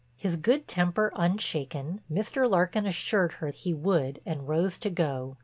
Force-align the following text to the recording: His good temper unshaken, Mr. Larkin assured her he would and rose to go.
His 0.17 0.35
good 0.35 0.67
temper 0.67 1.11
unshaken, 1.15 2.01
Mr. 2.11 2.49
Larkin 2.49 2.87
assured 2.87 3.33
her 3.33 3.49
he 3.51 3.71
would 3.75 4.19
and 4.25 4.47
rose 4.47 4.79
to 4.79 4.89
go. 4.89 5.37